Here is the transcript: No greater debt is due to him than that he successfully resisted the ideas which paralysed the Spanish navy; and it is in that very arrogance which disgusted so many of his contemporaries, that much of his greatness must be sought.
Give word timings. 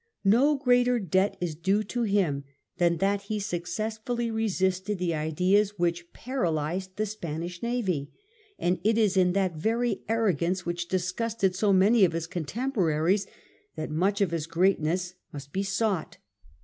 No 0.25 0.55
greater 0.55 0.97
debt 0.97 1.37
is 1.39 1.53
due 1.53 1.83
to 1.83 2.01
him 2.01 2.43
than 2.79 2.97
that 2.97 3.21
he 3.29 3.39
successfully 3.39 4.31
resisted 4.31 4.97
the 4.97 5.13
ideas 5.13 5.77
which 5.77 6.11
paralysed 6.11 6.95
the 6.95 7.05
Spanish 7.05 7.61
navy; 7.61 8.11
and 8.57 8.79
it 8.83 8.97
is 8.97 9.15
in 9.15 9.33
that 9.33 9.55
very 9.57 10.01
arrogance 10.09 10.65
which 10.65 10.87
disgusted 10.87 11.53
so 11.55 11.71
many 11.71 12.03
of 12.03 12.13
his 12.13 12.25
contemporaries, 12.25 13.27
that 13.75 13.91
much 13.91 14.21
of 14.21 14.31
his 14.31 14.47
greatness 14.47 15.13
must 15.31 15.53
be 15.53 15.61
sought. 15.61 16.17